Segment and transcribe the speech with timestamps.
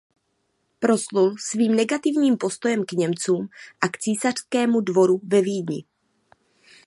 [0.79, 3.47] Proslul svým negativním postojem k Němcům
[3.81, 5.83] a k císařskému dvoru ve Vídni.